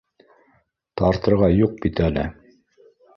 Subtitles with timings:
[1.01, 2.25] —Тартырға юҡ бит әле